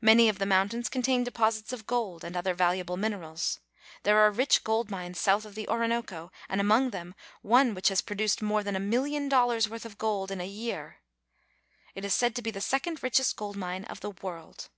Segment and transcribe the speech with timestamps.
[0.00, 3.60] Many of the mountains contain deposits of gold and other valuable minerals.
[4.02, 8.00] There are rich gold mines south of the Orinoco, and among them one which has
[8.00, 10.96] produced more than a million dollars' worth of gold in a year.
[11.94, 14.70] It is said to be the second richest gold mine of the world.